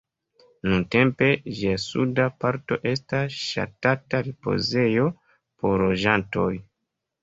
Nuntempe 0.69 1.27
ĝia 1.59 1.75
suda 1.83 2.25
parto 2.45 2.81
estas 2.95 3.39
ŝatata 3.45 4.25
ripozejo 4.33 5.09
por 5.41 5.91
loĝantoj. 5.91 6.53